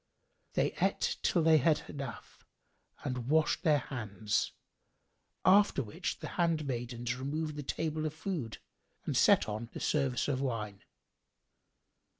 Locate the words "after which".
5.45-6.21